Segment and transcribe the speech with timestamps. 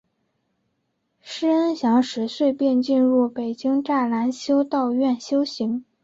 [1.21, 5.85] 师恩祥十岁时便进入北京栅栏修道院修行。